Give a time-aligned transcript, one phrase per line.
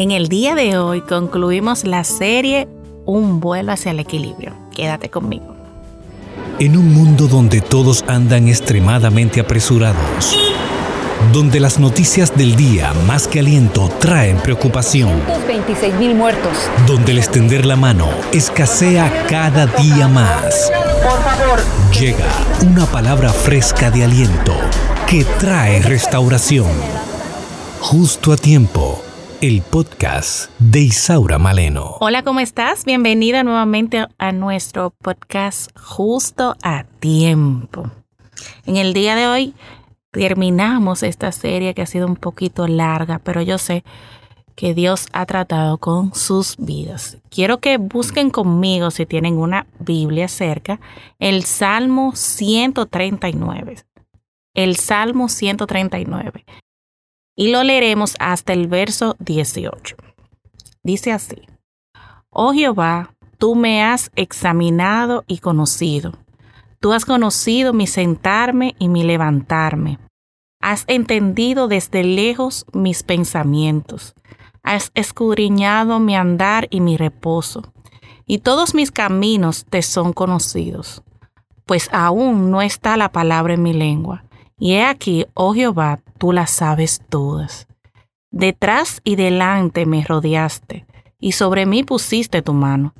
[0.00, 2.66] En el día de hoy concluimos la serie
[3.04, 4.54] Un vuelo hacia el equilibrio.
[4.74, 5.54] Quédate conmigo.
[6.58, 10.38] En un mundo donde todos andan extremadamente apresurados,
[11.34, 16.56] donde las noticias del día más que aliento traen preocupación, 26 mil muertos,
[16.86, 20.72] donde el extender la mano escasea cada día más.
[21.02, 21.60] Por favor.
[22.00, 22.24] Llega
[22.66, 24.54] una palabra fresca de aliento
[25.06, 26.70] que trae restauración.
[27.82, 29.02] Justo a tiempo
[29.40, 31.96] el podcast de Isaura Maleno.
[32.00, 32.84] Hola, ¿cómo estás?
[32.84, 37.90] Bienvenida nuevamente a nuestro podcast Justo a Tiempo.
[38.66, 39.54] En el día de hoy
[40.10, 43.82] terminamos esta serie que ha sido un poquito larga, pero yo sé
[44.56, 47.16] que Dios ha tratado con sus vidas.
[47.30, 50.80] Quiero que busquen conmigo, si tienen una Biblia cerca,
[51.18, 53.76] el Salmo 139.
[54.52, 56.44] El Salmo 139
[57.40, 59.96] y lo leeremos hasta el verso 18.
[60.82, 61.38] Dice así,
[62.28, 66.12] Oh Jehová, tú me has examinado y conocido.
[66.80, 69.98] Tú has conocido mi sentarme y mi levantarme.
[70.60, 74.12] Has entendido desde lejos mis pensamientos.
[74.62, 77.72] Has escudriñado mi andar y mi reposo.
[78.26, 81.02] Y todos mis caminos te son conocidos.
[81.64, 84.24] Pues aún no está la palabra en mi lengua
[84.58, 87.66] y he aquí, oh Jehová, tú las sabes todas.
[88.30, 90.86] Detrás y delante me rodeaste,
[91.18, 92.94] y sobre mí pusiste tu mano.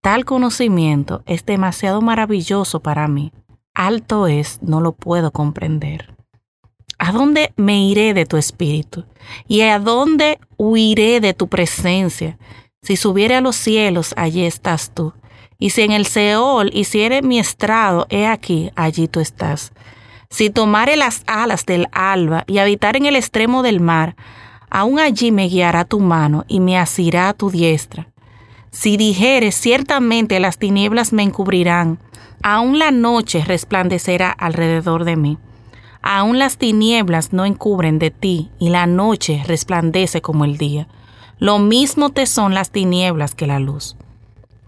[0.00, 3.32] Tal conocimiento es demasiado maravilloso para mí.
[3.74, 6.16] Alto es, no lo puedo comprender.
[6.98, 9.04] ¿A dónde me iré de tu espíritu?
[9.46, 12.38] ¿Y a dónde huiré de tu presencia?
[12.82, 15.12] Si subiere a los cielos, allí estás tú.
[15.58, 19.72] Y si en el Seol hiciere mi estrado, he aquí, allí tú estás.
[20.34, 24.16] Si tomare las alas del alba y habitar en el extremo del mar,
[24.68, 28.08] aún allí me guiará tu mano y me asirá tu diestra.
[28.72, 32.00] Si dijere ciertamente las tinieblas me encubrirán,
[32.42, 35.38] aún la noche resplandecerá alrededor de mí.
[36.02, 40.88] Aún las tinieblas no encubren de ti, y la noche resplandece como el día.
[41.38, 43.96] Lo mismo te son las tinieblas que la luz.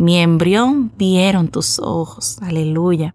[0.00, 3.14] Mi embrión vieron tus ojos, aleluya.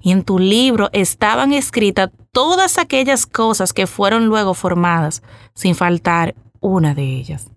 [0.00, 6.34] Y en tu libro estaban escritas todas aquellas cosas que fueron luego formadas, sin faltar
[6.60, 7.50] una de ellas.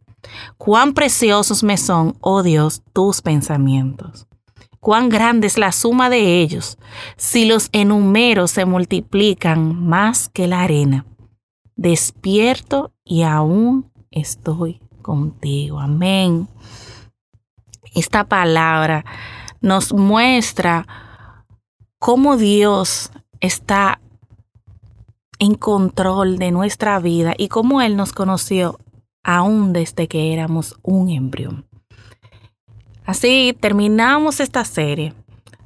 [0.58, 4.28] Cuán preciosos me son, oh Dios, tus pensamientos.
[4.82, 6.78] Cuán grande es la suma de ellos,
[7.16, 11.06] si los enumero se multiplican más que la arena.
[11.78, 15.80] Despierto y aún estoy contigo.
[15.80, 16.50] Amén.
[17.98, 19.06] Esta palabra
[19.60, 20.86] nos muestra
[21.98, 24.00] cómo Dios está
[25.40, 28.78] en control de nuestra vida y cómo Él nos conoció
[29.24, 31.66] aún desde que éramos un embrión.
[33.04, 35.16] Así terminamos esta serie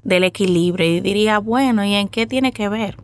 [0.04, 2.96] del equilibrio y diría, bueno, ¿y en qué tiene que ver?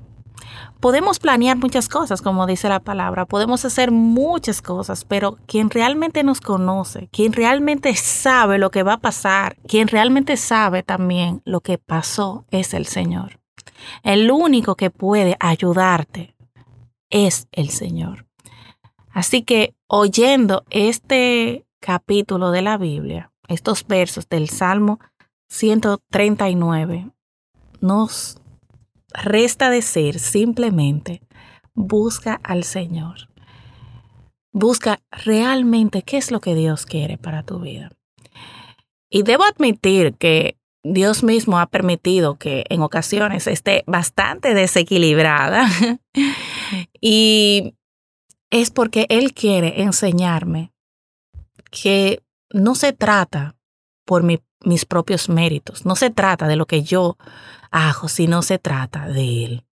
[0.80, 6.24] Podemos planear muchas cosas, como dice la palabra, podemos hacer muchas cosas, pero quien realmente
[6.24, 11.62] nos conoce, quien realmente sabe lo que va a pasar, quien realmente sabe también lo
[11.62, 13.40] que pasó es el Señor.
[14.04, 16.36] El único que puede ayudarte
[17.10, 18.28] es el Señor.
[19.10, 25.00] Así que oyendo este capítulo de la Biblia, estos versos del Salmo
[25.50, 27.10] 139,
[27.80, 28.38] nos
[29.18, 31.22] resta decir simplemente,
[31.74, 33.30] busca al Señor.
[34.52, 37.92] Busca realmente qué es lo que Dios quiere para tu vida.
[39.10, 45.68] Y debo admitir que Dios mismo ha permitido que en ocasiones esté bastante desequilibrada.
[47.02, 47.76] y
[48.50, 50.72] es porque Él quiere enseñarme
[51.70, 53.57] que no se trata
[54.08, 57.18] por mis propios méritos, no se trata de lo que yo
[57.72, 59.64] hago, sino se trata de Él.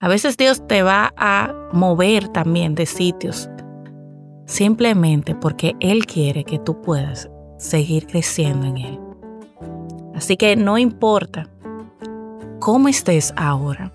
[0.00, 3.50] A veces Dios te va a mover también de sitios
[4.46, 7.28] simplemente porque Él quiere que tú puedas
[7.58, 9.00] seguir creciendo en Él.
[10.14, 11.50] Así que no importa
[12.58, 13.92] cómo estés ahora,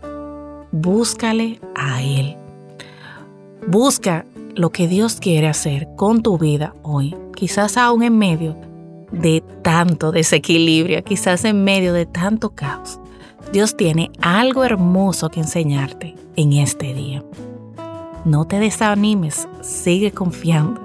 [0.71, 2.37] búscale a Él.
[3.67, 4.25] Busca
[4.55, 8.70] lo que Dios quiere hacer con tu vida hoy, quizás aún en medio
[9.11, 12.99] de tanto desequilibrio, quizás en medio de tanto caos.
[13.51, 17.23] Dios tiene algo hermoso que enseñarte en este día.
[18.23, 20.79] No te desanimes, sigue confiando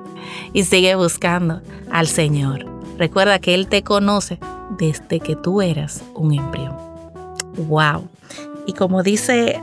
[0.53, 2.67] y sigue buscando al Señor.
[2.99, 4.39] Recuerda que Él te conoce
[4.79, 6.75] desde que tú eras un embrión.
[7.69, 8.09] ¡Wow!
[8.67, 9.61] Y como dice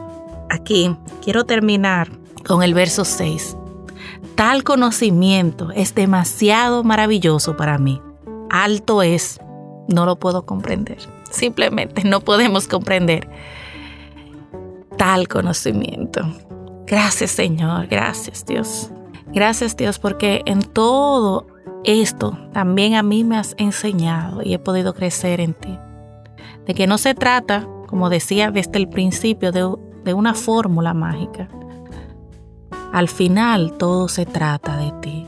[0.49, 2.09] aquí, quiero terminar
[2.45, 3.57] con el verso 6.
[4.35, 8.01] Tal conocimiento es demasiado maravilloso para mí.
[8.53, 9.41] Alto es,
[9.87, 10.99] no lo puedo comprender.
[11.31, 13.27] Simplemente no podemos comprender
[14.95, 16.21] tal conocimiento.
[16.85, 18.91] Gracias Señor, gracias Dios.
[19.33, 21.47] Gracias Dios porque en todo
[21.83, 25.79] esto también a mí me has enseñado y he podido crecer en ti.
[26.67, 29.67] De que no se trata, como decía desde el principio, de,
[30.03, 31.49] de una fórmula mágica.
[32.91, 35.25] Al final todo se trata de ti.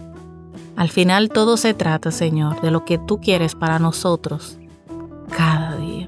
[0.76, 4.58] Al final todo se trata, Señor, de lo que tú quieres para nosotros
[5.30, 6.08] cada día.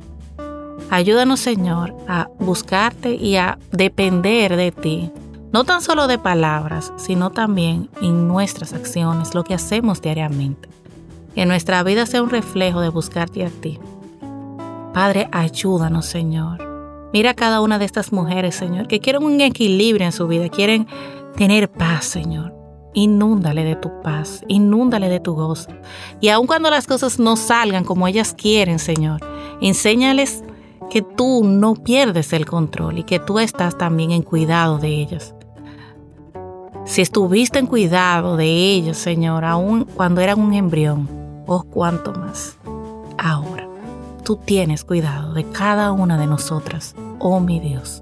[0.89, 5.11] Ayúdanos, Señor, a buscarte y a depender de ti
[5.51, 10.67] no tan solo de palabras, sino también en nuestras acciones, lo que hacemos diariamente.
[11.33, 13.79] Que nuestra vida sea un reflejo de buscarte a ti.
[14.93, 16.65] Padre, ayúdanos, Señor.
[17.13, 20.49] Mira a cada una de estas mujeres, Señor, que quieren un equilibrio en su vida,
[20.49, 20.87] quieren
[21.35, 22.56] tener paz, Señor.
[22.97, 25.69] Inúndale de tu paz, inúndale de tu gozo.
[26.19, 29.21] Y aun cuando las cosas no salgan como ellas quieren, Señor,
[29.61, 30.44] enséñales
[30.89, 35.35] que tú no pierdes el control y que tú estás también en cuidado de ellas.
[36.85, 41.07] Si estuviste en cuidado de ellos, Señor, aún cuando eran un embrión,
[41.45, 42.57] oh cuánto más.
[43.19, 43.69] Ahora,
[44.23, 48.01] tú tienes cuidado de cada una de nosotras, oh mi Dios.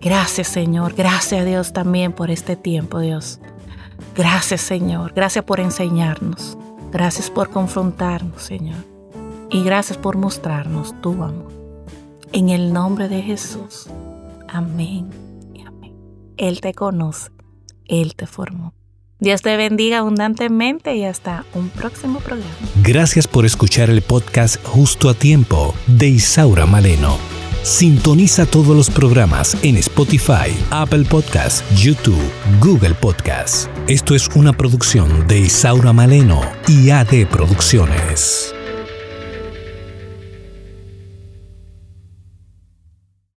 [0.00, 0.94] Gracias, Señor.
[0.94, 3.38] Gracias a Dios también por este tiempo, Dios.
[4.14, 5.12] Gracias, Señor.
[5.14, 6.56] Gracias por enseñarnos.
[6.92, 8.84] Gracias por confrontarnos, Señor.
[9.50, 11.52] Y gracias por mostrarnos tu amor.
[12.32, 13.88] En el nombre de Jesús.
[14.48, 15.08] Amén
[15.54, 15.94] y amén.
[16.36, 17.30] Él te conoce
[17.88, 18.74] él te formó.
[19.18, 22.54] Dios te bendiga abundantemente y hasta un próximo programa.
[22.84, 27.18] Gracias por escuchar el podcast Justo a Tiempo de Isaura Maleno.
[27.68, 32.18] Sintoniza todos los programas en Spotify, Apple Podcasts, YouTube,
[32.62, 33.68] Google Podcasts.
[33.86, 38.54] Esto es una producción de Isaura Maleno y AD Producciones.